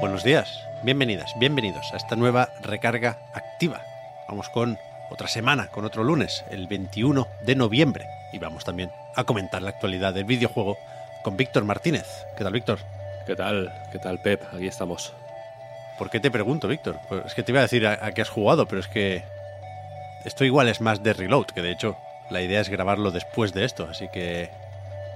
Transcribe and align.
Buenos 0.00 0.22
días, 0.22 0.64
bienvenidas, 0.84 1.34
bienvenidos 1.40 1.92
a 1.92 1.96
esta 1.96 2.14
nueva 2.14 2.50
recarga 2.62 3.18
activa. 3.34 3.82
Vamos 4.28 4.48
con 4.48 4.78
otra 5.10 5.26
semana, 5.26 5.72
con 5.72 5.84
otro 5.84 6.04
lunes, 6.04 6.44
el 6.50 6.68
21 6.68 7.26
de 7.44 7.56
noviembre. 7.56 8.06
Y 8.32 8.38
vamos 8.38 8.64
también 8.64 8.92
a 9.16 9.24
comentar 9.24 9.60
la 9.60 9.70
actualidad 9.70 10.14
del 10.14 10.22
videojuego 10.22 10.78
con 11.24 11.36
Víctor 11.36 11.64
Martínez. 11.64 12.06
¿Qué 12.36 12.44
tal, 12.44 12.52
Víctor? 12.52 12.78
¿Qué 13.26 13.34
tal? 13.34 13.72
¿Qué 13.90 13.98
tal, 13.98 14.20
Pep? 14.20 14.40
Aquí 14.54 14.68
estamos. 14.68 15.12
¿Por 15.98 16.10
qué 16.10 16.20
te 16.20 16.30
pregunto, 16.30 16.68
Víctor? 16.68 17.00
Pues 17.08 17.26
es 17.26 17.34
que 17.34 17.42
te 17.42 17.50
iba 17.50 17.58
a 17.58 17.62
decir 17.62 17.84
a, 17.84 17.98
a 18.00 18.12
qué 18.12 18.22
has 18.22 18.30
jugado, 18.30 18.68
pero 18.68 18.80
es 18.80 18.86
que 18.86 19.24
esto 20.24 20.44
igual 20.44 20.68
es 20.68 20.80
más 20.80 21.02
de 21.02 21.12
reload, 21.12 21.46
que 21.46 21.62
de 21.62 21.72
hecho 21.72 21.96
la 22.30 22.40
idea 22.40 22.60
es 22.60 22.68
grabarlo 22.68 23.10
después 23.10 23.52
de 23.52 23.64
esto, 23.64 23.88
así 23.90 24.08
que 24.08 24.48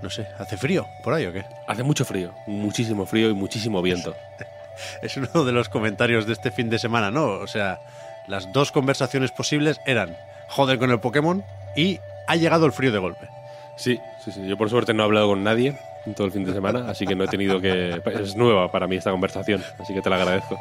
no 0.03 0.11
sé, 0.11 0.27
¿hace 0.41 0.57
frío 0.57 0.89
por 1.05 1.15
ahí 1.15 1.27
o 1.27 1.33
qué? 1.33 1.45
Hace 1.69 1.85
mucho 1.85 2.05
frío, 2.05 2.35
muchísimo 2.49 3.07
frío 3.07 3.31
y 3.31 3.35
muchísimo 3.35 3.81
viento. 3.81 4.17
Es 5.03 5.17
uno 5.17 5.45
de 5.45 5.53
los 5.53 5.69
comentarios 5.69 6.27
de 6.27 6.33
este 6.33 6.51
fin 6.51 6.71
de 6.71 6.79
semana, 6.79 7.11
¿no? 7.11 7.27
O 7.27 7.47
sea, 7.47 7.81
las 8.27 8.53
dos 8.53 8.73
conversaciones 8.73 9.33
posibles 9.33 9.81
eran 9.87 10.17
joder 10.49 10.79
con 10.79 10.91
el 10.91 11.01
Pokémon 11.01 11.45
y 11.77 12.01
ha 12.27 12.37
llegado 12.37 12.67
el 12.67 12.73
frío 12.73 12.93
de 12.93 12.99
golpe. 12.99 13.29
Sí, 13.77 14.01
sí, 14.25 14.33
sí. 14.33 14.47
Yo 14.47 14.57
por 14.57 14.71
suerte 14.71 14.95
no 14.95 15.03
he 15.03 15.07
hablado 15.07 15.29
con 15.29 15.43
nadie 15.43 15.77
en 16.07 16.15
todo 16.15 16.27
el 16.27 16.33
fin 16.33 16.45
de 16.45 16.53
semana, 16.53 16.91
así 16.91 17.07
que 17.07 17.15
no 17.15 17.25
he 17.25 17.29
tenido 17.29 17.61
que... 17.61 18.01
Es 18.21 18.37
nueva 18.37 18.71
para 18.71 18.87
mí 18.87 18.97
esta 18.97 19.11
conversación, 19.11 19.63
así 19.79 19.95
que 19.95 20.03
te 20.03 20.11
la 20.11 20.17
agradezco. 20.17 20.59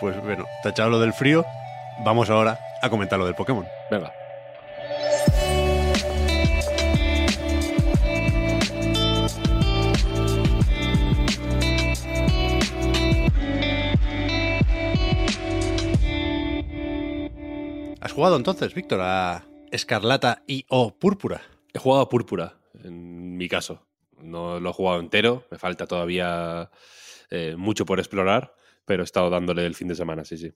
Pues 0.00 0.20
bueno, 0.22 0.46
tachado 0.62 0.90
lo 0.90 1.00
del 1.00 1.12
frío, 1.12 1.44
vamos 2.04 2.30
ahora 2.30 2.58
a 2.82 2.90
comentar 2.90 3.18
lo 3.18 3.26
del 3.26 3.34
Pokémon. 3.34 3.66
Venga. 3.90 4.12
Jugado 18.20 18.36
entonces, 18.36 18.74
Víctor, 18.74 19.00
a 19.00 19.46
Escarlata 19.70 20.42
y 20.46 20.66
o 20.68 20.94
Púrpura? 20.94 21.40
He 21.72 21.78
jugado 21.78 22.02
a 22.02 22.10
Púrpura, 22.10 22.58
en 22.84 23.38
mi 23.38 23.48
caso. 23.48 23.86
No 24.18 24.60
lo 24.60 24.68
he 24.68 24.72
jugado 24.74 25.00
entero, 25.00 25.46
me 25.50 25.56
falta 25.56 25.86
todavía 25.86 26.70
eh, 27.30 27.54
mucho 27.56 27.86
por 27.86 27.98
explorar, 27.98 28.54
pero 28.84 29.02
he 29.02 29.04
estado 29.04 29.30
dándole 29.30 29.64
el 29.64 29.74
fin 29.74 29.88
de 29.88 29.94
semana, 29.94 30.26
sí, 30.26 30.36
sí. 30.36 30.52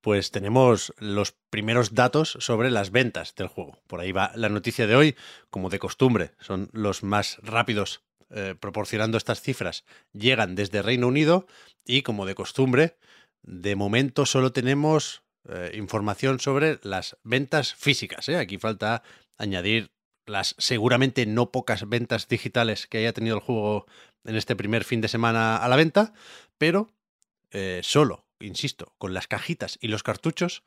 Pues 0.00 0.30
tenemos 0.30 0.94
los 0.98 1.32
primeros 1.50 1.92
datos 1.92 2.36
sobre 2.38 2.70
las 2.70 2.92
ventas 2.92 3.34
del 3.34 3.48
juego. 3.48 3.82
Por 3.88 3.98
ahí 3.98 4.12
va 4.12 4.30
la 4.36 4.48
noticia 4.48 4.86
de 4.86 4.94
hoy, 4.94 5.16
como 5.50 5.70
de 5.70 5.80
costumbre, 5.80 6.30
son 6.38 6.70
los 6.72 7.02
más 7.02 7.38
rápidos 7.42 8.04
eh, 8.30 8.54
proporcionando 8.60 9.18
estas 9.18 9.40
cifras. 9.40 9.84
Llegan 10.12 10.54
desde 10.54 10.82
Reino 10.82 11.08
Unido 11.08 11.48
y, 11.84 12.02
como 12.02 12.26
de 12.26 12.36
costumbre, 12.36 12.96
de 13.42 13.74
momento 13.74 14.24
solo 14.24 14.52
tenemos 14.52 15.24
eh, 15.48 15.72
información 15.74 16.40
sobre 16.40 16.78
las 16.82 17.16
ventas 17.24 17.74
físicas. 17.74 18.28
¿eh? 18.28 18.36
Aquí 18.36 18.58
falta 18.58 19.02
añadir 19.36 19.90
las 20.26 20.54
seguramente 20.58 21.24
no 21.26 21.50
pocas 21.50 21.88
ventas 21.88 22.28
digitales 22.28 22.86
que 22.86 22.98
haya 22.98 23.12
tenido 23.12 23.36
el 23.36 23.42
juego 23.42 23.86
en 24.24 24.36
este 24.36 24.56
primer 24.56 24.84
fin 24.84 25.00
de 25.00 25.08
semana 25.08 25.56
a 25.56 25.68
la 25.68 25.76
venta, 25.76 26.12
pero 26.58 26.92
eh, 27.50 27.80
solo, 27.82 28.26
insisto, 28.40 28.94
con 28.98 29.14
las 29.14 29.26
cajitas 29.26 29.78
y 29.80 29.88
los 29.88 30.02
cartuchos 30.02 30.62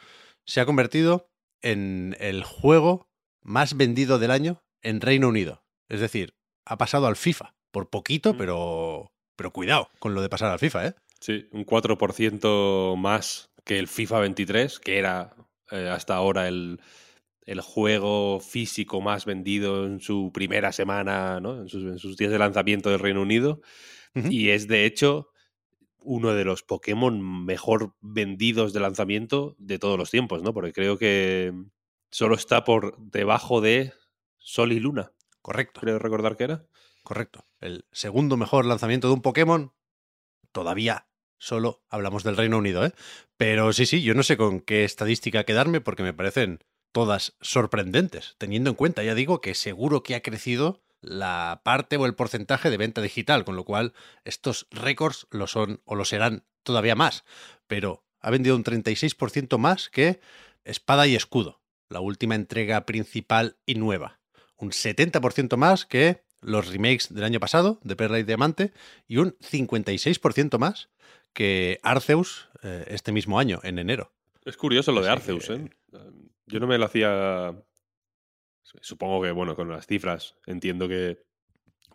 se 0.45 0.61
ha 0.61 0.65
convertido 0.65 1.29
en 1.61 2.15
el 2.19 2.43
juego 2.43 3.07
más 3.43 3.77
vendido 3.77 4.17
del 4.17 4.31
año 4.31 4.63
en 4.81 4.99
Reino 4.99 5.27
Unido. 5.27 5.63
Es 5.89 5.99
decir, 5.99 6.33
ha 6.65 6.77
pasado 6.77 7.05
al 7.05 7.15
FIFA, 7.15 7.53
por 7.71 7.89
poquito, 7.89 8.33
Mm. 8.33 8.37
pero, 8.37 9.11
pero 9.35 9.51
cuidado 9.51 9.89
con 9.99 10.15
lo 10.15 10.23
de 10.23 10.29
pasar 10.29 10.49
al 10.51 10.57
FIFA, 10.59 10.87
¿eh? 10.87 10.95
Sí, 11.19 11.47
un 11.51 11.65
4% 11.65 12.95
más 12.97 13.50
que 13.63 13.79
el 13.79 13.87
FIFA 13.87 14.19
23, 14.19 14.79
que 14.79 14.97
era 14.97 15.35
eh, 15.71 15.89
hasta 15.89 16.15
ahora 16.15 16.47
el, 16.47 16.79
el 17.45 17.61
juego 17.61 18.39
físico 18.39 19.01
más 19.01 19.25
vendido 19.25 19.85
en 19.85 19.99
su 19.99 20.31
primera 20.33 20.71
semana, 20.71 21.39
¿no? 21.39 21.61
en, 21.61 21.69
sus, 21.69 21.83
en 21.83 21.99
sus 21.99 22.17
días 22.17 22.31
de 22.31 22.39
lanzamiento 22.39 22.89
del 22.89 22.99
Reino 22.99 23.21
Unido. 23.21 23.61
Y 24.13 24.49
es 24.49 24.67
de 24.67 24.85
hecho 24.85 25.29
uno 26.03 26.33
de 26.33 26.43
los 26.43 26.63
Pokémon 26.63 27.45
mejor 27.45 27.95
vendidos 28.01 28.73
de 28.73 28.81
lanzamiento 28.81 29.55
de 29.57 29.79
todos 29.79 29.97
los 29.97 30.11
tiempos, 30.11 30.43
¿no? 30.43 30.53
Porque 30.53 30.73
creo 30.73 30.97
que 30.97 31.53
solo 32.09 32.35
está 32.35 32.65
por 32.65 32.97
debajo 32.97 33.61
de 33.61 33.93
Sol 34.37 34.73
y 34.73 34.79
Luna, 34.79 35.13
Correcto. 35.41 35.79
creo 35.79 35.97
recordar 35.99 36.35
que 36.35 36.43
era. 36.43 36.65
Correcto. 37.03 37.45
El 37.59 37.85
segundo 37.91 38.35
mejor 38.35 38.65
lanzamiento 38.65 39.07
de 39.07 39.13
un 39.13 39.21
Pokémon. 39.21 39.73
Todavía 40.51 41.07
solo 41.41 41.81
hablamos 41.89 42.23
del 42.23 42.37
Reino 42.37 42.59
Unido, 42.59 42.85
¿eh? 42.85 42.93
Pero 43.35 43.73
sí, 43.73 43.87
sí, 43.87 44.03
yo 44.03 44.13
no 44.13 44.21
sé 44.21 44.37
con 44.37 44.61
qué 44.61 44.83
estadística 44.83 45.43
quedarme 45.43 45.81
porque 45.81 46.03
me 46.03 46.13
parecen 46.13 46.63
todas 46.91 47.35
sorprendentes, 47.41 48.35
teniendo 48.37 48.69
en 48.69 48.75
cuenta, 48.75 49.03
ya 49.03 49.15
digo, 49.15 49.41
que 49.41 49.55
seguro 49.55 50.03
que 50.03 50.13
ha 50.15 50.21
crecido 50.21 50.83
la 51.01 51.61
parte 51.65 51.97
o 51.97 52.05
el 52.05 52.13
porcentaje 52.13 52.69
de 52.69 52.77
venta 52.77 53.01
digital, 53.01 53.43
con 53.43 53.55
lo 53.55 53.65
cual 53.65 53.93
estos 54.23 54.67
récords 54.69 55.25
lo 55.31 55.47
son 55.47 55.81
o 55.83 55.95
lo 55.95 56.05
serán 56.05 56.45
todavía 56.61 56.95
más. 56.95 57.23
Pero 57.65 58.05
ha 58.19 58.29
vendido 58.29 58.55
un 58.55 58.63
36% 58.63 59.57
más 59.57 59.89
que 59.89 60.19
Espada 60.63 61.07
y 61.07 61.15
Escudo, 61.15 61.61
la 61.89 62.01
última 62.01 62.35
entrega 62.35 62.85
principal 62.85 63.57
y 63.65 63.75
nueva. 63.75 64.19
Un 64.57 64.69
70% 64.69 65.57
más 65.57 65.87
que 65.87 66.23
los 66.39 66.67
remakes 66.67 67.11
del 67.11 67.23
año 67.23 67.39
pasado, 67.39 67.79
de 67.83 67.95
Perla 67.95 68.19
y 68.19 68.23
Diamante, 68.23 68.73
y 69.07 69.17
un 69.17 69.35
56% 69.39 70.59
más 70.59 70.89
que 71.33 71.79
Arceus 71.83 72.49
eh, 72.63 72.85
este 72.87 73.11
mismo 73.11 73.39
año, 73.39 73.59
en 73.63 73.79
enero. 73.79 74.13
Es 74.45 74.57
curioso 74.57 74.91
lo 74.91 75.01
de 75.01 75.09
Arceus, 75.09 75.49
¿eh? 75.49 75.69
Yo 76.47 76.59
no 76.59 76.67
me 76.67 76.77
lo 76.77 76.85
hacía. 76.85 77.55
Supongo 78.63 79.21
que, 79.21 79.31
bueno, 79.31 79.55
con 79.55 79.69
las 79.69 79.87
cifras 79.87 80.35
entiendo 80.45 80.87
que. 80.87 81.23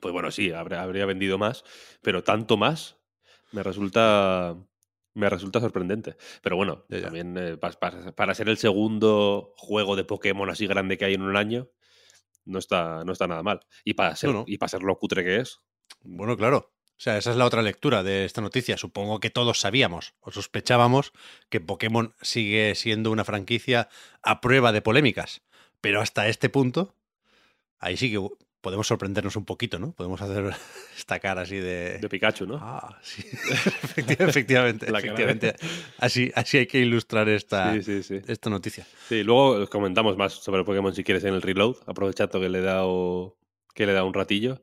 Pues 0.01 0.13
bueno, 0.13 0.31
sí, 0.31 0.53
habría, 0.53 0.83
habría 0.83 1.07
vendido 1.07 1.39
más, 1.39 1.65
pero 2.03 2.23
tanto 2.23 2.57
más 2.57 2.97
me 3.53 3.63
resulta. 3.63 4.57
Me 5.15 5.31
resulta 5.31 5.61
sorprendente. 5.61 6.17
Pero 6.43 6.57
bueno, 6.57 6.85
Ya, 6.91 6.99
ya. 6.99 7.03
también 7.05 7.35
eh, 7.39 7.57
pa- 7.57 7.71
pa- 7.73 8.13
para, 8.15 8.35
ser 8.35 8.51
el 8.51 8.59
segundo 8.59 9.55
juego 9.57 9.97
de 9.97 10.05
Pokémon 10.05 10.51
así 10.51 10.67
grande 10.67 10.99
que 10.99 11.07
hay 11.07 11.15
en 11.15 11.23
un 11.23 11.39
año, 11.39 11.71
no 12.45 12.59
está, 12.59 13.03
no 13.03 13.13
está 13.13 13.27
nada 13.27 13.43
mal. 13.43 13.61
Y 13.83 13.95
para 13.95 14.15
ser, 14.15 14.29
No, 14.31 14.41
no. 14.41 14.45
y 14.47 14.59
para 14.59 14.69
ser 14.69 14.83
lo 14.83 14.99
cutre 14.99 15.25
que 15.25 15.37
es, 15.37 15.61
Bueno, 16.03 16.37
claro. 16.37 16.76
O 16.99 17.01
sea, 17.01 17.19
esa 17.19 17.31
es 17.31 17.37
la 17.37 17.45
otra 17.45 17.61
lectura 17.63 18.03
de 18.03 18.25
esta 18.25 18.41
noticia. 18.41 18.79
Supongo 18.79 19.21
que 19.21 19.29
todos 19.31 19.61
sabíamos 19.61 20.15
o 20.21 20.33
sospechábamos 20.33 21.13
que 21.51 21.61
Pokémon 21.61 22.15
sigue 22.23 22.75
siendo 22.75 23.11
una 23.11 23.25
franquicia 23.25 23.89
a 24.23 24.41
prueba 24.41 24.73
de 24.73 24.81
polémicas. 24.81 25.43
Pero 25.83 26.01
hasta 26.01 26.27
este 26.29 26.49
punto, 26.49 26.95
ahí 27.79 27.99
sí 27.99 28.11
que 28.11 28.27
podemos 28.63 28.87
sorprendernos 28.87 29.37
un 29.37 29.45
poquito, 29.45 29.79
¿no? 29.79 29.93
Podemos 29.93 30.23
hacer 30.23 30.53
esta 30.97 31.21
cara 31.21 31.43
así 31.43 31.57
de... 31.57 31.99
de 31.99 32.09
Pikachu, 32.09 32.47
¿no? 32.47 32.59
Ah, 32.63 32.99
sí. 33.03 33.23
Efecti- 33.83 34.17
efectivamente, 34.27 34.87
La 34.91 35.01
cara. 35.03 35.13
efectivamente. 35.13 35.55
Así, 35.99 36.33
así 36.35 36.57
hay 36.57 36.67
que 36.67 36.79
ilustrar 36.79 37.29
esta, 37.29 37.75
Sí, 37.75 37.83
sí, 37.83 38.03
sí. 38.03 38.21
esta 38.27 38.49
noticia. 38.49 38.87
Sí, 39.09 39.23
luego 39.23 39.69
comentamos 39.69 40.17
más 40.17 40.33
sobre 40.33 40.65
Pokémon 40.65 40.95
si 40.95 41.05
quieres 41.05 41.25
en 41.25 41.35
el 41.35 41.43
reload, 41.43 41.77
aprovechando 41.87 42.41
que 42.41 42.49
le 42.49 42.59
he 42.61 42.63
dado, 42.63 43.37
que 43.75 43.85
le 43.85 43.93
he 43.93 43.95
dado 43.95 44.07
un 44.07 44.15
ratillo. 44.15 44.63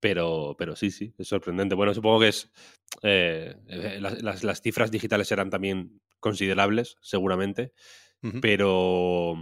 Pero, 0.00 0.56
pero 0.58 0.76
sí, 0.76 0.90
sí, 0.90 1.14
es 1.18 1.28
sorprendente. 1.28 1.74
Bueno, 1.74 1.92
supongo 1.94 2.20
que 2.20 2.28
es. 2.28 2.50
eh, 3.02 3.54
eh, 3.68 3.98
las, 4.00 4.42
las- 4.42 4.62
cifras 4.62 4.90
digitales 4.90 5.28
serán 5.28 5.50
también 5.50 6.00
considerables, 6.20 6.96
seguramente. 7.02 7.72
Pero 8.40 9.34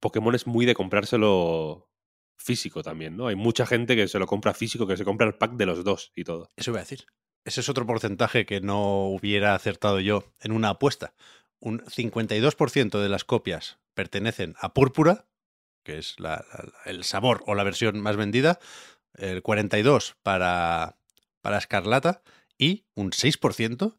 Pokémon 0.00 0.34
es 0.34 0.46
muy 0.46 0.64
de 0.66 0.74
comprárselo 0.74 1.90
físico 2.38 2.82
también, 2.82 3.16
¿no? 3.16 3.26
Hay 3.26 3.36
mucha 3.36 3.66
gente 3.66 3.96
que 3.96 4.08
se 4.08 4.18
lo 4.18 4.26
compra 4.26 4.54
físico, 4.54 4.86
que 4.86 4.96
se 4.96 5.04
compra 5.04 5.26
el 5.26 5.34
pack 5.34 5.52
de 5.52 5.66
los 5.66 5.84
dos 5.84 6.12
y 6.14 6.24
todo. 6.24 6.50
Eso 6.56 6.70
iba 6.70 6.78
a 6.80 6.82
decir. 6.82 7.04
Ese 7.44 7.60
es 7.60 7.68
otro 7.68 7.86
porcentaje 7.86 8.46
que 8.46 8.60
no 8.60 9.06
hubiera 9.08 9.54
acertado 9.54 10.00
yo 10.00 10.24
en 10.40 10.52
una 10.52 10.70
apuesta. 10.70 11.14
Un 11.58 11.80
52% 11.86 13.00
de 13.00 13.08
las 13.10 13.24
copias 13.24 13.78
pertenecen 13.94 14.54
a 14.58 14.72
Púrpura, 14.72 15.26
que 15.84 15.98
es 15.98 16.18
la- 16.18 16.44
la- 16.52 16.72
el 16.90 17.04
sabor 17.04 17.42
o 17.46 17.54
la 17.54 17.64
versión 17.64 18.00
más 18.00 18.16
vendida. 18.16 18.58
El 19.14 19.42
42% 19.42 20.14
para, 20.22 20.96
para 21.40 21.58
Escarlata 21.58 22.22
y 22.58 22.84
un 22.94 23.10
6%, 23.12 23.96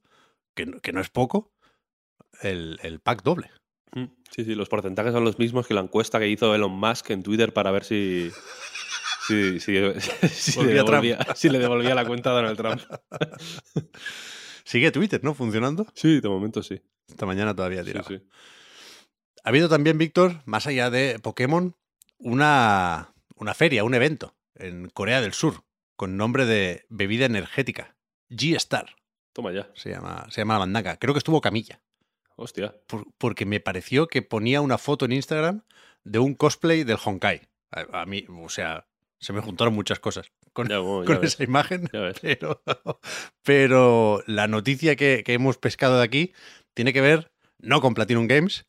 que, 0.56 0.66
no- 0.66 0.80
que 0.81 0.94
no 0.94 1.02
es 1.02 1.10
poco, 1.10 1.52
el, 2.42 2.80
el 2.84 3.00
pack 3.00 3.24
doble. 3.24 3.50
Mm, 3.94 4.06
Sí, 4.30 4.46
sí, 4.46 4.56
los 4.56 4.69
porcentajes 4.69 5.12
son 5.12 5.25
los 5.25 5.38
mismos 5.40 5.68
que 5.68 5.74
la 5.74 5.81
encuesta 5.81 6.18
que 6.19 6.30
hizo 6.30 6.56
Elon 6.56 6.72
Musk 6.72 7.10
en 7.10 7.22
Twitter 7.24 7.54
para 7.54 7.72
ver 7.72 7.84
si. 7.84 8.31
Si, 9.28 9.60
si, 9.60 9.75
si 10.30 10.63
le, 10.63 10.74
devolvía, 10.74 11.19
si 11.36 11.48
le 11.50 11.60
devolvía 11.60 11.94
la 11.94 12.06
cuenta 12.06 12.31
a 12.31 12.34
Donald 12.34 12.57
Trump. 12.57 12.81
Sigue 14.66 14.92
Twitter, 14.92 15.24
¿no? 15.24 15.34
Funcionando. 15.36 15.86
Sí, 15.94 16.19
de 16.22 16.28
momento 16.28 16.64
sí. 16.64 16.81
Esta 17.07 17.25
mañana 17.28 17.56
todavía 17.56 17.84
Sí, 17.84 17.92
tiraba. 17.92 18.07
sí. 18.07 18.19
Ha 19.44 19.50
habido 19.50 19.69
también, 19.69 19.98
Víctor, 20.00 20.42
más 20.46 20.66
allá 20.68 20.90
de 20.90 21.19
Pokémon, 21.19 21.75
una, 22.18 23.14
una 23.36 23.54
feria, 23.54 23.84
un 23.84 23.94
evento 23.94 24.36
en 24.56 24.89
Corea 24.89 25.21
del 25.21 25.33
Sur 25.33 25.63
con 25.95 26.18
nombre 26.18 26.45
de 26.45 26.86
bebida 26.89 27.25
energética. 27.25 27.95
G-Star 28.30 28.95
Toma 29.33 29.51
ya. 29.51 29.69
se 29.75 29.89
llama, 29.89 30.25
se 30.30 30.42
llama 30.42 30.53
la 30.56 30.59
mandanga. 30.62 30.98
Creo 30.98 31.13
que 31.13 31.19
estuvo 31.19 31.42
Camilla. 31.42 31.81
Hostia. 32.36 32.75
por- 32.88 33.06
porque 33.18 33.45
me 33.45 33.59
pareció 33.59 34.07
que 34.07 34.21
ponía 34.21 34.62
una 34.62 34.77
foto 34.77 35.06
en 35.06 35.12
Instagram 35.12 35.63
de 36.03 36.19
un 36.19 36.33
cosplay 36.33 36.83
del 36.83 36.98
Honkai. 37.03 37.42
A, 37.71 38.01
a 38.01 38.06
mí, 38.06 38.25
o 38.30 38.50
sea, 38.50 38.88
se 39.19 39.31
me 39.31 39.42
juntaron 39.42 39.74
muchas 39.75 40.00
cosas 40.00 40.31
con, 40.54 40.68
Ya, 40.68 40.80
bueno, 40.80 41.04
ya 41.04 41.07
con 41.07 41.21
ves. 41.21 41.33
esa 41.36 41.44
imagen, 41.44 41.88
pero, 42.21 42.62
pero 43.44 44.24
la 44.27 44.47
noticia 44.47 44.95
que, 44.95 45.24
que 45.25 45.33
hemos 45.33 45.57
pescado 45.57 45.97
de 45.97 46.04
aquí 46.04 46.33
tiene 46.74 46.94
que 46.94 47.01
ver 47.01 47.31
no 47.59 47.80
con 47.81 47.94
Platinum 47.94 48.27
Games, 48.27 48.65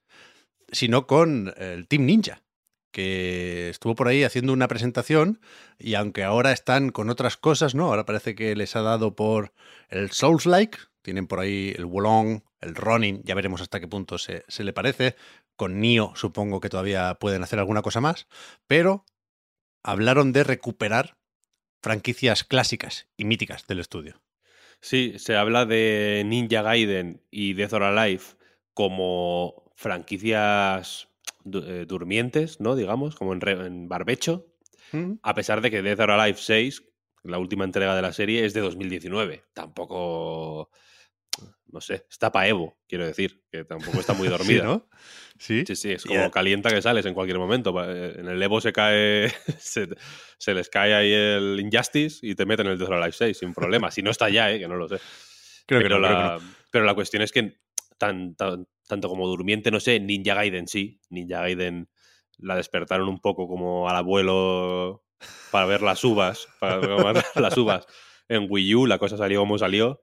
sino 0.71 1.07
con 1.07 1.55
el 1.57 1.89
Team 1.89 2.05
Ninja, 2.07 2.43
que 2.93 3.71
estuvo 3.71 3.95
por 3.95 4.09
ahí 4.09 4.23
haciendo 4.23 4.53
una 4.53 4.69
presentación 4.69 5.41
y 5.79 5.95
aunque 5.95 6.23
ahora 6.23 6.53
están 6.53 6.91
con 6.91 7.11
otras 7.11 7.37
cosas, 7.37 7.75
¿no? 7.75 7.87
Ahora 7.87 8.07
parece 8.07 8.35
que 8.35 8.55
les 8.55 8.77
ha 8.77 8.83
dado 8.83 9.17
por 9.17 9.53
el 9.89 10.13
Souls-like, 10.13 10.79
tienen 11.03 11.27
por 11.27 11.41
ahí 11.41 11.75
el 11.77 11.87
Wolong, 11.87 12.43
el 12.61 12.75
Ronin, 12.77 13.23
ya 13.25 13.35
veremos 13.35 13.61
hasta 13.61 13.81
qué 13.81 13.89
punto 13.89 14.19
se, 14.19 14.45
se 14.47 14.63
le 14.63 14.73
parece. 14.73 15.17
Con 15.57 15.81
Nio 15.81 16.13
supongo 16.15 16.61
que 16.61 16.69
todavía 16.69 17.15
pueden 17.17 17.43
hacer 17.43 17.59
alguna 17.59 17.83
cosa 17.83 18.01
más, 18.01 18.29
pero 18.67 19.05
hablaron 19.83 20.33
de 20.33 20.45
recuperar 20.45 21.17
franquicias 21.83 22.45
clásicas 22.45 23.09
y 23.17 23.25
míticas 23.25 23.67
del 23.67 23.81
estudio. 23.81 24.21
Sí, 24.81 25.15
se 25.19 25.37
habla 25.37 25.65
de 25.67 26.23
Ninja 26.27 26.63
Gaiden 26.63 27.23
y 27.31 27.55
Death 27.55 27.73
or 27.73 27.85
Alive 27.85 28.23
como 28.75 29.73
franquicias 29.77 31.09
du- 31.45 31.65
eh, 31.67 31.85
durmientes, 31.87 32.61
¿no? 32.61 32.75
Digamos, 32.77 33.15
como 33.17 33.33
en, 33.33 33.41
re- 33.41 33.67
en 33.67 33.89
barbecho, 33.89 34.47
Mm, 34.93 35.15
a 35.23 35.35
pesar 35.35 35.63
de 35.63 35.71
que 35.71 35.81
Death 35.81 36.01
or 36.01 36.11
Alive 36.11 36.37
6, 36.39 36.83
la 37.23 37.39
última 37.39 37.65
entrega 37.65 37.97
de 37.97 38.03
la 38.03 38.13
serie, 38.13 38.45
es 38.45 38.53
de 38.53 38.61
2019. 38.61 39.43
Tampoco, 39.55 40.69
no 41.67 41.81
sé, 41.81 42.05
está 42.11 42.31
pa' 42.31 42.47
Evo, 42.47 42.77
quiero 42.87 43.07
decir, 43.07 43.43
que 43.51 43.65
tampoco 43.65 44.01
está 44.01 44.13
muy 44.13 44.27
Sí, 44.29 44.31
dormida. 44.33 44.65
¿no? 44.65 44.89
Sí. 45.39 45.65
Sí, 45.67 45.77
sí, 45.77 45.93
es 45.93 46.05
como 46.05 46.25
a- 46.27 46.31
calienta 46.31 46.69
que 46.69 46.83
sales 46.83 47.07
en 47.07 47.15
cualquier 47.15 47.39
momento. 47.39 47.73
Eh, 47.85 48.17
En 48.21 48.29
el 48.29 48.43
Evo 48.43 48.61
se 48.61 48.73
cae, 48.73 49.31
se, 49.59 49.89
se 50.37 50.53
les 50.55 50.69
cae 50.69 50.95
ahí 50.95 51.13
el 51.13 51.59
Injustice 51.61 52.19
y 52.27 52.35
te 52.35 52.45
meten 52.45 52.67
el 52.67 52.79
Death 52.79 52.89
or 52.91 52.95
Alive 52.97 53.13
6 53.13 53.39
sin 53.39 53.55
problema. 53.55 53.91
Si 53.91 54.03
no 54.03 54.11
está 54.11 54.29
ya, 54.29 54.51
eh, 54.53 54.59
que 54.59 54.69
no 54.69 54.77
lo 54.77 54.89
sé. 54.89 54.97
Creo 55.67 55.81
que 55.81 55.85
pero, 55.85 56.01
no, 56.01 56.07
creo 56.07 56.19
que 56.19 56.23
la, 56.25 56.41
pero 56.71 56.85
la 56.85 56.95
cuestión 56.95 57.23
es 57.23 57.33
que 57.33 57.61
tan, 57.97 58.35
tan- 58.35 58.67
tanto 58.93 59.09
como 59.09 59.27
durmiente, 59.27 59.71
no 59.71 59.81
sé, 59.81 59.99
Ninja 60.01 60.35
Gaiden 60.35 60.69
sí. 60.69 61.01
Ninja 61.09 61.41
Gaiden 61.41 61.89
la 62.37 62.57
despertaron 62.57 63.09
un 63.09 63.21
poco 63.21 63.49
como 63.49 63.89
al 63.89 63.97
abuelo 63.97 65.03
para 65.51 65.65
ver 65.65 65.81
las 65.81 66.05
uvas, 66.05 66.47
para 66.61 66.77
ver 66.77 67.25
las 67.37 67.57
uvas 67.57 67.87
en 68.29 68.47
Wii 68.51 68.75
U, 68.75 68.87
la 68.87 68.99
cosa 68.99 69.17
salió 69.17 69.41
como 69.41 69.57
salió. 69.57 70.03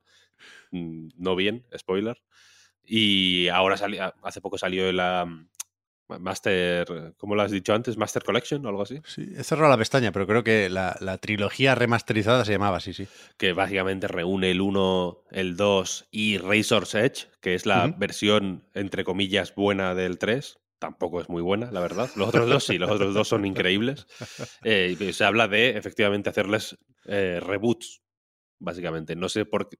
Mm, 0.71 1.09
No 1.17 1.35
bien, 1.35 1.67
spoiler. 1.77 2.17
Y 2.83 3.47
ahora 3.49 3.77
sali- 3.77 3.99
hace 4.23 4.41
poco 4.41 4.57
salió 4.57 4.91
la 4.91 5.25
mm, 5.25 5.49
Master, 6.17 7.13
¿cómo 7.17 7.35
lo 7.35 7.41
has 7.41 7.51
dicho 7.51 7.73
antes? 7.73 7.97
Master 7.97 8.23
Collection 8.23 8.65
o 8.65 8.69
algo 8.69 8.81
así. 8.81 8.99
Sí, 9.05 9.31
he 9.37 9.43
cerrado 9.43 9.69
la 9.69 9.77
pestaña, 9.77 10.11
pero 10.11 10.25
creo 10.25 10.43
que 10.43 10.69
la, 10.69 10.95
la 11.01 11.17
trilogía 11.17 11.75
remasterizada 11.75 12.43
se 12.45 12.53
llamaba 12.53 12.77
así, 12.77 12.93
sí. 12.93 13.07
que 13.37 13.53
básicamente 13.53 14.07
reúne 14.07 14.51
el 14.51 14.61
1, 14.61 15.23
el 15.31 15.55
2 15.55 16.07
y 16.11 16.37
Razor's 16.37 16.95
Edge, 16.95 17.27
que 17.41 17.53
es 17.53 17.65
la 17.65 17.87
versión, 17.97 18.63
entre 18.73 19.03
comillas, 19.03 19.53
buena 19.53 19.93
del 19.93 20.17
3. 20.17 20.59
Tampoco 20.79 21.19
es 21.19 21.27
muy 21.27 21.41
buena, 21.41 21.71
la 21.71 21.81
verdad. 21.81 22.09
Los 22.15 22.29
otros 22.29 22.49
dos 22.49 22.63
sí, 22.63 22.77
los 22.77 22.89
otros 22.89 23.13
dos 23.13 23.27
son 23.27 23.45
increíbles. 23.45 24.07
Eh, 24.63 25.11
se 25.13 25.23
habla 25.23 25.47
de, 25.47 25.71
efectivamente, 25.71 26.29
hacerles 26.29 26.77
eh, 27.05 27.39
reboots, 27.41 28.01
básicamente. 28.59 29.15
No 29.15 29.27
sé 29.29 29.45
por 29.45 29.69
qué. 29.69 29.77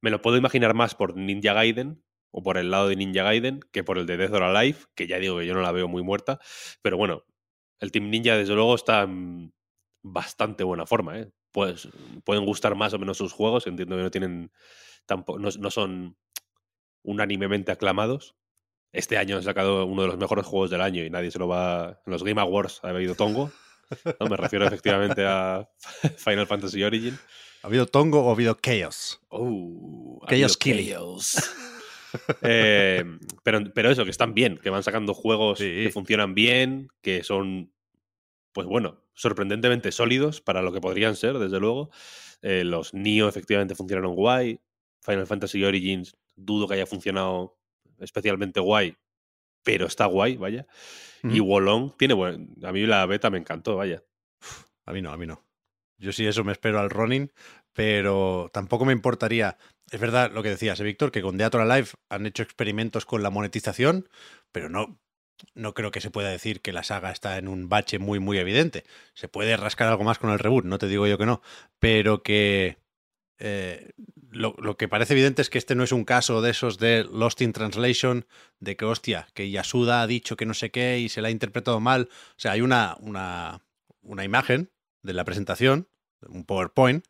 Me 0.00 0.10
lo 0.10 0.22
puedo 0.22 0.36
imaginar 0.36 0.72
más 0.74 0.94
por 0.94 1.16
Ninja 1.16 1.52
Gaiden 1.52 2.02
o 2.30 2.42
por 2.42 2.58
el 2.58 2.70
lado 2.70 2.88
de 2.88 2.96
Ninja 2.96 3.22
Gaiden 3.22 3.60
que 3.72 3.84
por 3.84 3.98
el 3.98 4.06
de 4.06 4.16
Death 4.16 4.32
or 4.32 4.42
Alive, 4.42 4.78
que 4.94 5.06
ya 5.06 5.18
digo 5.18 5.38
que 5.38 5.46
yo 5.46 5.54
no 5.54 5.62
la 5.62 5.72
veo 5.72 5.88
muy 5.88 6.02
muerta. 6.02 6.38
Pero 6.82 6.96
bueno, 6.96 7.24
el 7.80 7.92
Team 7.92 8.10
Ninja, 8.10 8.36
desde 8.36 8.54
luego, 8.54 8.74
está 8.74 9.02
en 9.02 9.52
bastante 10.02 10.64
buena 10.64 10.86
forma. 10.86 11.18
¿eh? 11.18 11.30
Pues 11.52 11.88
pueden 12.24 12.44
gustar 12.44 12.74
más 12.74 12.92
o 12.94 12.98
menos 12.98 13.16
sus 13.16 13.32
juegos. 13.32 13.66
Entiendo 13.66 13.96
que 13.96 14.02
no 14.02 14.10
tienen. 14.10 14.52
Tampoco, 15.06 15.38
no, 15.38 15.48
no 15.58 15.70
son 15.70 16.16
unánimemente 17.02 17.72
aclamados. 17.72 18.36
Este 18.92 19.18
año 19.18 19.36
han 19.36 19.42
sacado 19.42 19.86
uno 19.86 20.02
de 20.02 20.08
los 20.08 20.18
mejores 20.18 20.44
juegos 20.44 20.70
del 20.70 20.80
año 20.80 21.04
y 21.04 21.10
nadie 21.10 21.30
se 21.30 21.38
lo 21.38 21.48
va. 21.48 22.00
En 22.04 22.12
los 22.12 22.22
Game 22.22 22.40
Awards 22.40 22.80
ha 22.82 22.88
habido 22.88 23.14
Tongo. 23.14 23.50
¿no? 24.20 24.26
Me 24.26 24.36
refiero 24.36 24.66
efectivamente 24.66 25.24
a 25.26 25.68
Final 26.18 26.46
Fantasy 26.46 26.82
Origin. 26.82 27.18
¿Ha 27.62 27.66
habido 27.66 27.86
Tongo 27.86 28.22
o 28.24 28.30
ha 28.30 28.32
habido 28.32 28.54
Chaos? 28.54 29.20
Oh, 29.28 30.18
ha 30.22 30.26
Chaos 30.28 30.32
habido 30.32 30.58
Killing. 30.58 30.90
Chaos. 30.90 31.36
Eh, 32.42 33.04
pero, 33.42 33.60
pero 33.74 33.90
eso, 33.90 34.04
que 34.04 34.10
están 34.10 34.34
bien, 34.34 34.58
que 34.58 34.70
van 34.70 34.82
sacando 34.82 35.14
juegos 35.14 35.58
Sí. 35.58 35.64
que 35.84 35.90
funcionan 35.92 36.34
bien, 36.34 36.88
que 37.02 37.22
son, 37.22 37.72
pues 38.52 38.66
bueno, 38.66 39.04
sorprendentemente 39.14 39.92
sólidos 39.92 40.40
para 40.40 40.62
lo 40.62 40.72
que 40.72 40.80
podrían 40.80 41.16
ser, 41.16 41.38
desde 41.38 41.60
luego. 41.60 41.90
Eh, 42.42 42.64
los 42.64 42.94
Nio 42.94 43.28
efectivamente 43.28 43.74
funcionaron 43.74 44.14
guay. 44.14 44.60
Final 45.02 45.26
Fantasy 45.26 45.64
Origins 45.64 46.16
dudo 46.36 46.66
que 46.68 46.74
haya 46.74 46.86
funcionado 46.86 47.58
especialmente 47.98 48.60
guay, 48.60 48.96
pero 49.62 49.86
está 49.86 50.06
guay, 50.06 50.36
vaya. 50.36 50.66
Y. 51.22 51.40
Wolong 51.40 51.96
tiene 51.98 52.14
buen... 52.14 52.54
A 52.62 52.72
mí 52.72 52.86
la 52.86 53.04
beta 53.06 53.28
me 53.30 53.38
encantó, 53.38 53.76
vaya. 53.76 54.02
A 54.86 54.92
mí 54.92 55.02
no, 55.02 55.12
a 55.12 55.16
mí 55.18 55.26
no. 55.26 55.44
Yo 56.00 56.12
sí 56.12 56.26
eso 56.26 56.44
me 56.44 56.52
espero 56.52 56.80
al 56.80 56.90
Ronin, 56.90 57.30
pero 57.72 58.50
tampoco 58.52 58.84
me 58.84 58.92
importaría. 58.92 59.58
Es 59.90 60.00
verdad 60.00 60.32
lo 60.32 60.42
que 60.42 60.48
decías, 60.48 60.80
¿eh, 60.80 60.84
Víctor, 60.84 61.12
que 61.12 61.22
con 61.22 61.36
Deator 61.36 61.60
Alive 61.60 61.90
han 62.08 62.26
hecho 62.26 62.42
experimentos 62.42 63.04
con 63.06 63.22
la 63.22 63.30
monetización, 63.30 64.08
pero 64.50 64.68
no, 64.68 64.98
no 65.54 65.74
creo 65.74 65.90
que 65.90 66.00
se 66.00 66.10
pueda 66.10 66.30
decir 66.30 66.62
que 66.62 66.72
la 66.72 66.82
saga 66.82 67.10
está 67.10 67.38
en 67.38 67.48
un 67.48 67.68
bache 67.68 67.98
muy, 67.98 68.18
muy 68.18 68.38
evidente. 68.38 68.84
Se 69.14 69.28
puede 69.28 69.56
rascar 69.56 69.88
algo 69.88 70.04
más 70.04 70.18
con 70.18 70.30
el 70.30 70.38
reboot, 70.38 70.64
no 70.64 70.78
te 70.78 70.88
digo 70.88 71.06
yo 71.06 71.18
que 71.18 71.26
no, 71.26 71.42
pero 71.78 72.22
que 72.22 72.78
eh, 73.38 73.90
lo, 74.30 74.54
lo 74.58 74.76
que 74.76 74.88
parece 74.88 75.12
evidente 75.14 75.42
es 75.42 75.50
que 75.50 75.58
este 75.58 75.74
no 75.74 75.84
es 75.84 75.92
un 75.92 76.04
caso 76.04 76.40
de 76.40 76.50
esos 76.50 76.78
de 76.78 77.04
Lost 77.04 77.42
in 77.42 77.52
Translation, 77.52 78.26
de 78.58 78.76
que, 78.76 78.84
hostia, 78.84 79.28
que 79.34 79.50
Yasuda 79.50 80.02
ha 80.02 80.06
dicho 80.06 80.36
que 80.36 80.46
no 80.46 80.54
sé 80.54 80.70
qué 80.70 80.98
y 80.98 81.08
se 81.08 81.20
la 81.20 81.28
ha 81.28 81.32
interpretado 81.32 81.80
mal. 81.80 82.08
O 82.12 82.38
sea, 82.38 82.52
hay 82.52 82.62
una, 82.62 82.96
una, 83.00 83.62
una 84.02 84.24
imagen 84.24 84.70
de 85.02 85.14
la 85.14 85.24
presentación, 85.24 85.88
un 86.28 86.44
PowerPoint, 86.44 87.04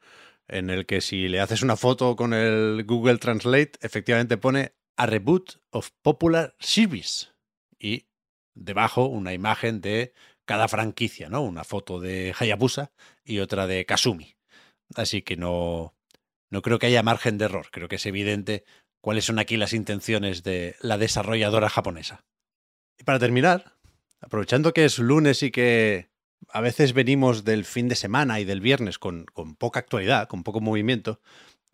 en 0.49 0.71
el 0.71 0.87
que 0.87 1.01
si 1.01 1.29
le 1.29 1.41
haces 1.41 1.63
una 1.63 1.77
foto 1.77 2.17
con 2.17 2.35
el 2.35 2.85
Google 2.85 3.19
Translate, 3.19 3.73
efectivamente 3.81 4.37
pone 4.37 4.75
a 4.97 5.07
reboot 5.07 5.61
of 5.71 5.91
popular 6.03 6.55
series. 6.59 7.33
Y 7.79 8.07
debajo 8.55 9.07
una 9.07 9.33
imagen 9.33 9.81
de 9.81 10.13
cada 10.45 10.69
franquicia, 10.69 11.29
¿no? 11.29 11.43
Una 11.43 11.65
foto 11.65 12.01
de 12.01 12.35
Hayabusa 12.39 12.93
y 13.25 13.39
otra 13.39 13.67
de 13.67 13.87
Kasumi. 13.87 14.37
Así 14.97 15.23
que 15.23 15.37
no, 15.37 15.95
no 16.51 16.63
creo 16.63 16.79
que 16.79 16.87
haya 16.87 17.03
margen 17.03 17.39
de 17.39 17.45
error. 17.45 17.69
Creo 17.71 17.89
que 17.89 17.97
es 17.97 18.07
evidente 18.07 18.65
cuáles 19.01 19.25
son 19.25 19.39
aquí 19.39 19.57
las 19.57 19.73
intenciones 19.73 20.43
de 20.43 20.77
la 20.81 20.99
desarrolladora 20.99 21.71
japonesa. 21.71 22.25
Y 22.99 23.05
para 23.05 23.19
terminar, 23.19 23.77
aprovechando 24.21 24.73
que 24.73 24.85
es 24.85 24.99
lunes 24.99 25.43
y 25.43 25.51
que 25.51 26.10
a 26.49 26.61
veces 26.61 26.93
venimos 26.93 27.45
del 27.45 27.65
fin 27.65 27.89
de 27.89 27.95
semana 27.95 28.41
y 28.41 28.45
del 28.45 28.61
viernes 28.61 28.99
con, 28.99 29.27
con 29.27 29.55
poca 29.55 29.81
actualidad, 29.81 30.29
con 30.29 30.43
poco 30.43 30.61
movimiento, 30.61 31.21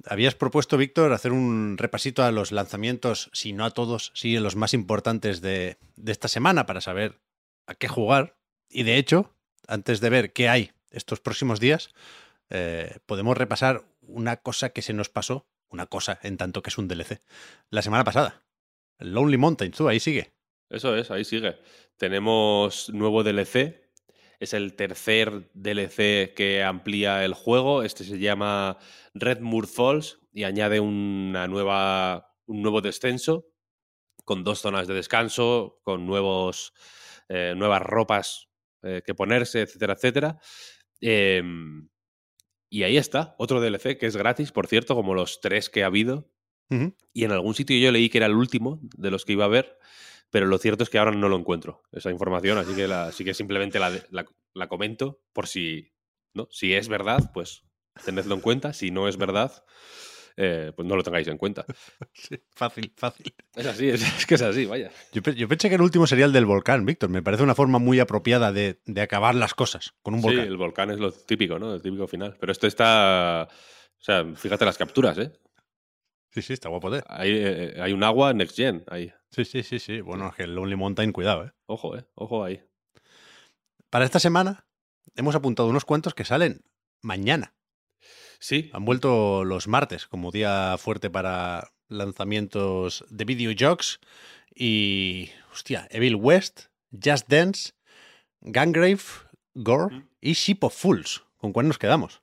habías 0.05 0.35
propuesto, 0.35 0.77
Víctor, 0.77 1.13
hacer 1.13 1.33
un 1.33 1.77
repasito 1.79 2.23
a 2.23 2.31
los 2.31 2.53
lanzamientos, 2.53 3.31
si 3.33 3.53
no 3.53 3.65
a 3.65 3.71
todos, 3.71 4.13
sí 4.15 4.37
a 4.37 4.41
los 4.41 4.57
más 4.57 4.75
importantes 4.75 5.41
de, 5.41 5.79
de 5.97 6.13
esta 6.13 6.29
semana 6.29 6.67
para 6.67 6.81
saber 6.81 7.21
a 7.67 7.75
qué 7.75 7.89
jugar. 7.89 8.37
Y 8.69 8.83
de 8.83 8.97
hecho, 8.97 9.35
antes 9.67 10.01
de 10.01 10.11
ver 10.11 10.33
qué 10.33 10.49
hay 10.49 10.73
estos 10.91 11.21
próximos 11.21 11.61
días, 11.61 11.91
eh, 12.51 12.99
podemos 13.07 13.37
repasar 13.37 13.85
una 14.01 14.37
cosa 14.37 14.71
que 14.71 14.83
se 14.83 14.93
nos 14.93 15.09
pasó, 15.09 15.47
una 15.69 15.87
cosa 15.87 16.19
en 16.23 16.37
tanto 16.37 16.63
que 16.63 16.71
es 16.71 16.79
un 16.79 16.89
DLC, 16.89 17.23
la 17.71 17.83
semana 17.83 18.05
pasada. 18.05 18.45
El 18.99 19.13
Lonely 19.13 19.37
Mountains, 19.37 19.77
tú, 19.77 19.89
ahí 19.89 20.01
sigue. 20.01 20.33
Eso 20.71 20.97
es, 20.97 21.11
ahí 21.11 21.25
sigue. 21.25 21.59
Tenemos 21.97 22.89
nuevo 22.91 23.23
DLC 23.23 23.86
Es 24.41 24.55
el 24.55 24.75
tercer 24.75 25.51
DLC 25.55 26.35
que 26.35 26.63
amplía 26.63 27.25
el 27.25 27.35
juego. 27.35 27.83
Este 27.83 28.05
se 28.05 28.19
llama 28.19 28.79
Redmoor 29.15 29.67
Falls 29.67 30.19
y 30.33 30.45
añade 30.45 30.81
una 30.81 31.49
nueva, 31.49 32.35
un 32.47 32.63
nuevo 32.63 32.81
descenso 32.81 33.47
con 34.25 34.45
dos 34.45 34.61
zonas 34.61 34.89
de 34.89 34.95
descanso, 34.95 35.81
con 35.83 36.05
nuevos, 36.05 36.75
eh, 37.29 37.55
nuevas 37.57 37.81
ropas 37.81 38.49
eh, 38.83 39.03
que 39.07 39.15
ponerse, 39.15 39.63
etcétera, 39.63 39.95
etcétera. 39.95 40.39
Em, 41.01 41.89
y 42.69 42.83
ahí 42.83 42.97
está, 42.97 43.35
otro 43.39 43.61
DLC 43.61 43.97
que 43.97 44.07
es 44.07 44.17
gratis, 44.17 44.53
por 44.53 44.67
cierto, 44.67 44.95
como 44.95 45.15
los 45.15 45.41
tres 45.41 45.71
que 45.71 45.83
ha 45.83 45.87
habido. 45.87 46.31
Y 47.13 47.25
en 47.25 47.31
algún 47.31 47.55
sitio 47.55 47.79
yo 47.79 47.93
leí 47.93 48.09
que 48.09 48.19
era 48.19 48.27
el 48.27 48.35
último 48.35 48.81
de 48.97 49.13
los 49.13 49.25
que 49.25 49.35
iba 49.35 49.45
a 49.45 49.47
haber, 49.47 49.79
pero 50.31 50.47
lo 50.47 50.59
cierto 50.59 50.83
es 50.85 50.91
que 50.91 50.99
ahora 50.99 51.13
no 51.13 51.29
lo 51.29 51.37
encuentro, 51.37 51.83
esa 51.93 52.11
información, 52.11 52.59
así 52.59 52.75
que, 52.75 52.87
la, 52.89 53.07
así 53.07 53.25
que 53.25 53.35
simplemente 53.35 53.79
la, 53.79 53.91
la- 54.11 54.27
la 54.55 54.69
comento 54.69 55.21
por 55.33 55.47
si, 55.47 55.93
¿no? 56.35 56.49
si 56.51 56.73
es 56.75 56.89
verdad, 56.89 57.31
pues 57.35 57.63
tenedlo 58.05 58.35
en 58.35 58.41
cuenta, 58.41 58.73
si 58.73 58.91
no 58.91 59.09
es 59.09 59.17
verdad, 59.17 59.65
eh, 60.39 60.73
pues 60.77 60.87
no 60.87 60.97
lo 60.97 61.03
tengáis 61.03 61.29
en 61.29 61.39
cuenta. 61.39 61.65
Sí, 62.13 62.37
fácil, 62.55 62.93
fácil. 62.97 63.35
Es 63.55 63.67
así, 63.67 63.89
es, 63.89 64.03
es 64.03 64.27
que 64.27 64.35
es 64.35 64.43
así, 64.43 64.67
vaya. 64.67 64.91
Yo, 65.13 65.23
yo 65.33 65.49
pensé 65.49 65.69
que 65.69 65.77
el 65.77 65.81
último 65.83 66.07
sería 66.07 66.25
el 66.27 66.33
del 66.33 66.45
volcán, 66.47 66.85
Víctor. 66.85 67.09
Me 67.11 67.23
parece 67.23 67.43
una 67.43 67.55
forma 67.55 67.79
muy 67.79 68.01
apropiada 68.01 68.53
de, 68.53 68.81
de 68.85 69.01
acabar 69.01 69.35
las 69.35 69.55
cosas 69.55 69.95
con 70.03 70.15
un 70.15 70.21
Sí, 70.21 70.27
volcán. 70.27 70.47
el 70.47 70.57
volcán 70.57 70.91
es 70.91 70.99
lo 70.99 71.13
típico, 71.13 71.59
¿no? 71.59 71.75
El 71.75 71.81
típico 71.83 72.07
final. 72.07 72.37
Pero 72.41 72.53
esto 72.53 72.67
está... 72.67 73.49
O 73.51 74.03
sea, 74.03 74.25
fíjate 74.35 74.65
las 74.65 74.77
capturas, 74.79 75.17
¿eh? 75.19 75.33
Sí, 76.37 76.43
sí, 76.43 76.53
está 76.53 76.69
guapo. 76.69 76.91
Hay, 77.07 77.31
eh, 77.31 77.81
hay 77.81 77.95
un 77.95 78.05
agua 78.05 78.35
next 78.35 78.57
gen 78.57 78.85
ahí. 78.89 79.11
Sí, 79.31 79.47
sí, 79.47 79.63
sí, 79.63 79.79
sí. 79.79 80.03
Bueno, 80.03 80.29
es 80.29 80.35
que 80.35 80.43
el 80.43 80.55
Lonely 80.55 80.77
Mountain, 80.77 81.11
cuidado, 81.11 81.47
¿eh? 81.47 81.53
Ojo, 81.65 81.97
¿eh? 81.97 82.05
Ojo 82.15 82.45
ahí. 82.45 82.63
Para 83.89 84.05
esta 84.05 84.21
semana 84.21 84.67
hemos 85.15 85.35
apuntado 85.35 85.67
unos 85.67 85.87
cuentos 85.87 86.13
que 86.13 86.27
salen 86.27 86.61
mañana. 87.01 87.55
Sí, 88.39 88.69
Han 88.75 88.85
vuelto 88.85 89.47
los 89.47 89.67
martes 89.67 90.07
como 90.07 90.31
día 90.31 90.77
fuerte 90.77 91.09
para 91.09 91.73
lanzamientos 91.89 93.07
de 93.09 93.25
videojuegos 93.25 93.99
y, 94.55 95.31
hostia, 95.51 95.89
Evil 95.91 96.17
West, 96.17 96.67
Just 96.93 97.29
Dance, 97.29 97.73
Gangrave, 98.43 99.01
Gore 99.55 100.05
y 100.21 100.35
Ship 100.35 100.59
of 100.61 100.77
Fools. 100.77 101.25
¿Con 101.39 101.55
cuál 101.55 101.67
nos 101.67 101.79
quedamos? 101.79 102.21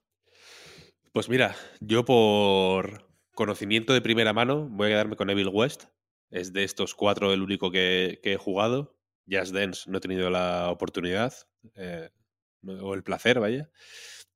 Pues 1.14 1.30
mira, 1.30 1.56
yo 1.80 2.06
por 2.06 3.12
conocimiento 3.34 3.94
de 3.94 4.02
primera 4.02 4.34
mano 4.34 4.68
voy 4.70 4.88
a 4.88 4.90
quedarme 4.92 5.16
con 5.16 5.30
Evil 5.30 5.50
West. 5.50 5.86
Es 6.30 6.52
de 6.54 6.64
estos 6.64 6.96
cuatro 6.96 7.32
el 7.34 7.42
único 7.42 7.72
que, 7.72 8.20
que 8.24 8.34
he 8.34 8.38
jugado. 8.38 8.98
Just 9.30 9.54
Dance 9.54 9.90
no 9.90 9.98
he 10.00 10.02
tenido 10.02 10.30
la 10.30 10.70
oportunidad 10.70 11.34
eh, 11.76 12.10
o 12.66 12.94
el 12.94 13.04
placer, 13.04 13.40
vaya. 13.40 13.70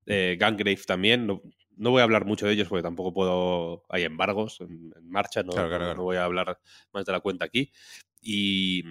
Eh, 0.06 0.38
Gangrave 0.40 0.80
también. 0.86 1.26
No, 1.28 1.42
no 1.76 1.92
voy 1.92 2.02
a 2.02 2.04
hablar 2.04 2.26
mucho 2.26 2.46
de 2.48 2.54
ellos 2.54 2.68
porque 2.70 2.84
tampoco 2.84 3.14
puedo. 3.14 3.84
Hay 3.90 4.04
embargos 4.04 4.62
en, 4.62 4.94
en 4.96 5.10
marcha. 5.10 5.44
No, 5.44 5.52
Claro, 5.54 5.68
claro, 5.70 5.80
no- 5.84 5.88
claro. 5.90 5.98
no 5.98 6.04
voy 6.04 6.18
a 6.18 6.24
hablar 6.24 6.60
más 6.94 7.06
de 7.06 7.12
la 7.12 7.20
cuenta 7.20 7.46
aquí. 7.46 7.72
Y, 8.22 8.84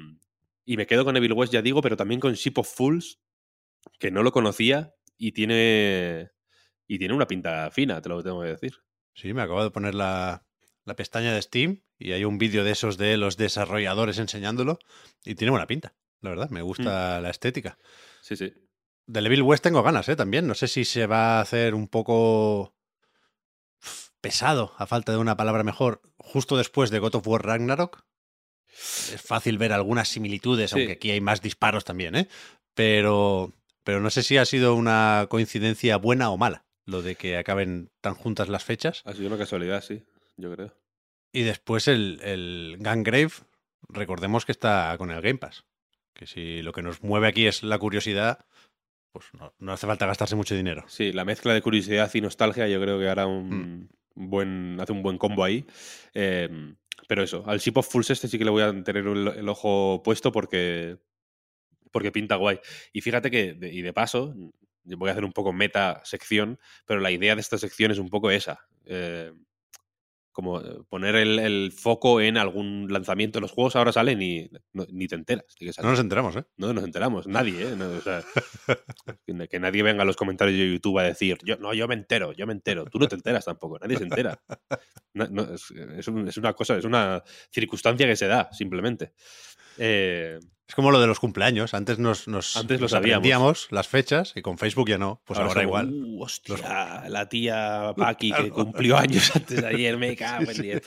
y 0.64 0.76
me 0.76 0.86
quedo 0.86 1.04
con 1.04 1.16
Evil 1.16 1.32
West, 1.32 1.52
ya 1.52 1.62
digo, 1.62 1.80
pero 1.82 1.96
también 1.96 2.20
con 2.20 2.34
Ship 2.34 2.58
of 2.58 2.68
Fools, 2.74 3.20
que 3.98 4.10
no 4.10 4.22
lo 4.22 4.32
conocía 4.32 4.94
y 5.16 5.32
tiene. 5.32 6.30
Y 6.88 6.98
tiene 6.98 7.14
una 7.14 7.26
pinta 7.26 7.70
fina, 7.70 8.00
te 8.02 8.08
lo 8.08 8.22
tengo 8.22 8.42
que 8.42 8.48
decir. 8.48 8.74
Sí, 9.16 9.32
me 9.34 9.42
acabo 9.42 9.64
de 9.64 9.70
poner 9.70 9.94
la, 9.94 10.44
la 10.84 10.94
pestaña 10.94 11.32
de 11.34 11.40
Steam 11.42 11.82
y 11.98 12.12
hay 12.12 12.24
un 12.24 12.38
vídeo 12.38 12.62
de 12.64 12.72
esos 12.72 12.98
de 12.98 13.16
los 13.16 13.36
desarrolladores 13.36 14.18
enseñándolo 14.18 14.78
y 15.24 15.34
tiene 15.34 15.50
buena 15.50 15.66
pinta, 15.66 15.94
la 16.20 16.30
verdad, 16.30 16.50
me 16.50 16.60
gusta 16.62 17.20
la 17.20 17.30
estética. 17.30 17.78
Sí, 18.20 18.36
sí. 18.36 18.52
Del 19.06 19.26
Evil 19.26 19.42
West 19.42 19.62
tengo 19.62 19.82
ganas, 19.82 20.08
¿eh? 20.08 20.16
También. 20.16 20.46
No 20.46 20.54
sé 20.54 20.68
si 20.68 20.84
se 20.84 21.06
va 21.06 21.38
a 21.38 21.40
hacer 21.40 21.74
un 21.74 21.88
poco 21.88 22.74
pesado, 24.20 24.74
a 24.78 24.86
falta 24.86 25.12
de 25.12 25.18
una 25.18 25.36
palabra 25.36 25.62
mejor, 25.62 26.02
justo 26.18 26.56
después 26.56 26.90
de 26.90 26.98
God 26.98 27.14
of 27.14 27.26
War 27.28 27.44
Ragnarok. 27.46 28.04
Es 28.68 29.22
fácil 29.22 29.56
ver 29.58 29.72
algunas 29.72 30.08
similitudes, 30.08 30.70
Sí. 30.70 30.76
aunque 30.78 30.92
aquí 30.94 31.10
hay 31.12 31.20
más 31.20 31.40
disparos 31.40 31.84
también, 31.84 32.16
¿eh? 32.16 32.28
Pero, 32.74 33.54
pero 33.84 34.00
no 34.00 34.10
sé 34.10 34.22
si 34.22 34.36
ha 34.36 34.44
sido 34.44 34.74
una 34.74 35.26
coincidencia 35.30 35.96
buena 35.96 36.30
o 36.30 36.36
mala, 36.36 36.65
lo 36.86 37.02
de 37.02 37.14
que 37.16 37.36
acaben 37.36 37.90
tan 38.00 38.14
juntas 38.14 38.48
las 38.48 38.64
fechas. 38.64 39.02
Ha 39.04 39.12
sido 39.12 39.26
una 39.28 39.38
casualidad, 39.38 39.82
sí, 39.82 40.02
yo 40.36 40.52
creo. 40.54 40.72
Y 41.32 41.42
después 41.42 41.88
el, 41.88 42.20
el 42.22 42.76
Gangrave, 42.80 43.32
recordemos 43.88 44.46
que 44.46 44.52
está 44.52 44.94
con 44.96 45.10
el 45.10 45.20
Game 45.20 45.38
Pass. 45.38 45.64
Que 46.14 46.26
si 46.26 46.62
lo 46.62 46.72
que 46.72 46.82
nos 46.82 47.02
mueve 47.02 47.28
aquí 47.28 47.46
es 47.46 47.62
la 47.62 47.78
curiosidad, 47.78 48.46
pues 49.12 49.26
no, 49.34 49.52
no 49.58 49.72
hace 49.72 49.86
falta 49.86 50.06
gastarse 50.06 50.34
mucho 50.36 50.54
dinero. 50.54 50.84
Sí, 50.88 51.12
la 51.12 51.24
mezcla 51.26 51.52
de 51.52 51.60
curiosidad 51.60 52.10
y 52.14 52.20
nostalgia 52.22 52.66
yo 52.68 52.80
creo 52.80 52.98
que 52.98 53.08
hará 53.08 53.26
un 53.26 53.90
un 54.14 54.30
buen, 54.30 54.78
hace 54.80 54.92
un 54.92 55.02
buen 55.02 55.18
combo 55.18 55.44
ahí. 55.44 55.66
Eh, 56.14 56.48
pero 57.06 57.22
eso, 57.22 57.44
al 57.46 57.58
Ship 57.58 57.76
of 57.76 57.86
Fools 57.86 58.08
este 58.08 58.28
sí 58.28 58.38
que 58.38 58.46
le 58.46 58.50
voy 58.50 58.62
a 58.62 58.72
tener 58.82 59.06
el, 59.06 59.28
el 59.28 59.48
ojo 59.50 60.00
puesto 60.02 60.32
porque, 60.32 60.96
porque 61.92 62.12
pinta 62.12 62.36
guay. 62.36 62.58
Y 62.94 63.02
fíjate 63.02 63.30
que, 63.30 63.52
de- 63.52 63.70
y 63.74 63.82
de 63.82 63.92
paso, 63.92 64.34
voy 64.94 65.08
a 65.08 65.12
hacer 65.12 65.24
un 65.24 65.32
poco 65.32 65.52
meta 65.52 66.00
sección, 66.04 66.58
pero 66.84 67.00
la 67.00 67.10
idea 67.10 67.34
de 67.34 67.40
esta 67.40 67.58
sección 67.58 67.90
es 67.90 67.98
un 67.98 68.08
poco 68.08 68.30
esa. 68.30 68.60
eh, 68.84 69.32
como 70.32 70.60
eh, 70.60 70.80
poner 70.90 71.14
el, 71.16 71.38
el 71.38 71.72
foco 71.72 72.20
en 72.20 72.36
algún 72.36 72.88
lanzamiento. 72.92 73.40
Los 73.40 73.52
juegos 73.52 73.74
ahora 73.74 73.90
salen 73.90 74.20
y 74.20 74.50
no- 74.74 74.84
ni 74.90 75.08
te 75.08 75.14
enteras 75.14 75.46
de 75.58 75.64
que 75.72 75.82
No 75.82 75.88
nos 75.88 75.98
enteramos, 75.98 76.36
¿eh? 76.36 76.44
No 76.58 76.74
nos 76.74 76.84
enteramos, 76.84 77.26
nadie, 77.26 77.68
¿eh? 77.68 77.74
No, 77.74 77.88
o 77.88 78.00
sea, 78.02 78.22
que, 79.26 79.48
que 79.48 79.58
nadie 79.58 79.82
venga 79.82 80.02
a 80.02 80.04
los 80.04 80.14
comentarios 80.16 80.58
de 80.58 80.70
YouTube 80.74 80.98
a 80.98 81.04
decir, 81.04 81.38
yo, 81.42 81.56
no, 81.56 81.72
yo 81.72 81.88
me 81.88 81.94
entero, 81.94 82.32
yo 82.34 82.46
me 82.46 82.52
entero. 82.52 82.84
Tú 82.84 82.98
no 82.98 83.08
te 83.08 83.14
enteras 83.14 83.46
tampoco, 83.46 83.78
nadie 83.78 83.96
se 83.96 84.04
entera. 84.04 84.38
No- 85.14 85.26
no, 85.30 85.42
es, 85.54 85.70
es 85.70 86.08
un- 86.08 86.28
es 86.28 86.36
una 86.36 86.52
cosa, 86.52 86.76
es 86.76 86.84
una 86.84 87.22
circunstancia 87.50 88.06
que 88.06 88.16
se 88.16 88.26
da, 88.26 88.50
simplemente. 88.52 89.14
Eh, 89.78 90.38
Es 90.68 90.74
como 90.74 90.90
lo 90.90 91.00
de 91.00 91.06
los 91.06 91.20
cumpleaños. 91.20 91.74
Antes 91.74 91.98
nos, 91.98 92.26
nos, 92.26 92.56
Antes 92.56 92.80
lo 92.80 92.84
nos 92.84 92.90
sabíamos. 92.90 93.68
las 93.70 93.86
fechas 93.86 94.32
y 94.34 94.42
con 94.42 94.58
Facebook 94.58 94.88
ya 94.88 94.98
no. 94.98 95.22
Pues 95.24 95.38
ahora, 95.38 95.62
igual. 95.62 95.92
"Uh, 95.92 96.22
hostia, 96.22 97.04
la 97.08 97.28
tía 97.28 97.94
Paqui 97.96 98.32
que 98.32 98.50
cumplió 98.50 98.96
años 98.96 99.34
antes 99.36 99.60
de 99.62 99.66
ayer, 99.66 99.96
me 99.96 100.16
cago 100.16 100.50
en 100.50 100.60
diez". 100.62 100.82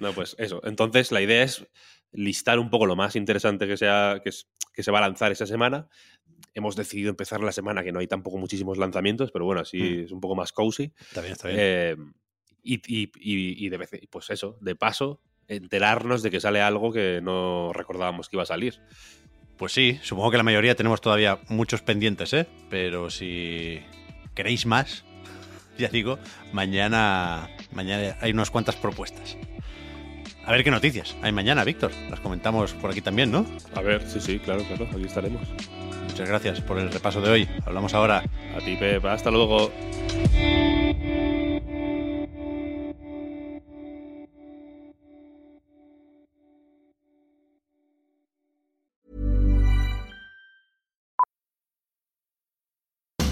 No, 0.00 0.12
pues 0.12 0.34
eso. 0.38 0.60
Entonces, 0.64 1.12
la 1.12 1.20
idea 1.20 1.44
es 1.44 1.64
listar 2.12 2.58
un 2.58 2.70
poco 2.70 2.86
lo 2.86 2.96
más 2.96 3.14
interesante 3.14 3.68
que, 3.68 3.76
sea, 3.76 4.20
que, 4.22 4.30
es- 4.30 4.48
que 4.74 4.82
se 4.82 4.90
va 4.90 4.98
a 4.98 5.02
lanzar 5.02 5.30
esa 5.30 5.46
semana. 5.46 5.88
Hemos 6.54 6.74
decidido 6.74 7.10
empezar 7.10 7.40
la 7.40 7.52
semana 7.52 7.84
que 7.84 7.92
no 7.92 8.00
hay 8.00 8.08
tampoco 8.08 8.36
muchísimos 8.38 8.78
lanzamientos, 8.78 9.30
pero 9.30 9.44
bueno, 9.44 9.60
así 9.60 9.78
Mm. 9.78 10.04
es 10.06 10.10
un 10.12 10.20
poco 10.20 10.34
más 10.34 10.52
cozy. 10.52 10.92
Está 10.98 11.20
bien, 11.20 11.32
está 11.34 11.48
bien. 11.48 11.60
Eh, 11.60 11.96
y, 12.64 12.74
y- 12.86 13.12
y- 13.14 13.66
y 13.66 13.68
de 13.68 13.76
vez, 13.76 13.90
pues 14.10 14.28
eso, 14.30 14.58
de 14.60 14.74
paso, 14.74 15.22
enterarnos 15.50 16.22
de 16.22 16.30
que 16.30 16.40
sale 16.40 16.62
algo 16.62 16.92
que 16.92 17.20
no 17.22 17.72
recordábamos 17.72 18.28
que 18.28 18.36
iba 18.36 18.44
a 18.44 18.46
salir. 18.46 18.80
Pues 19.56 19.72
sí, 19.72 19.98
supongo 20.02 20.30
que 20.30 20.38
la 20.38 20.42
mayoría 20.42 20.74
tenemos 20.74 21.00
todavía 21.00 21.40
muchos 21.48 21.82
pendientes, 21.82 22.32
¿eh? 22.32 22.46
Pero 22.70 23.10
si 23.10 23.82
queréis 24.34 24.64
más, 24.64 25.04
ya 25.78 25.88
digo, 25.88 26.18
mañana, 26.52 27.50
mañana 27.72 28.16
hay 28.20 28.30
unas 28.30 28.50
cuantas 28.50 28.76
propuestas. 28.76 29.36
A 30.46 30.52
ver 30.52 30.64
qué 30.64 30.70
noticias 30.70 31.16
hay 31.20 31.32
mañana, 31.32 31.64
Víctor. 31.64 31.90
Las 32.08 32.20
comentamos 32.20 32.72
por 32.74 32.90
aquí 32.90 33.02
también, 33.02 33.30
¿no? 33.30 33.44
A 33.74 33.82
ver, 33.82 34.08
sí, 34.08 34.20
sí, 34.20 34.38
claro, 34.38 34.62
claro, 34.64 34.88
aquí 34.90 35.04
estaremos. 35.04 35.42
Muchas 36.08 36.28
gracias 36.28 36.60
por 36.60 36.78
el 36.78 36.90
repaso 36.90 37.20
de 37.20 37.30
hoy. 37.30 37.48
Hablamos 37.66 37.92
ahora. 37.92 38.22
A 38.56 38.64
ti, 38.64 38.76
Pep, 38.76 39.04
hasta 39.04 39.30
luego. 39.30 39.70